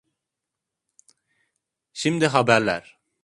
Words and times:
Şimdi 1.93 2.27
haberler. 2.27 2.99